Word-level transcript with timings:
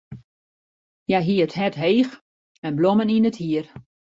Hja 1.07 1.19
hie 1.25 1.43
it 1.45 1.55
hert 1.57 1.77
heech 1.81 2.13
en 2.65 2.73
blommen 2.79 3.13
yn 3.15 3.29
it 3.29 3.37
hier. 3.43 3.65